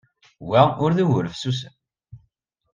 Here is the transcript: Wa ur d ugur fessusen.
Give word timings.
Wa 0.47 0.61
ur 0.83 0.91
d 0.93 0.99
ugur 1.03 1.25
fessusen. 1.33 1.73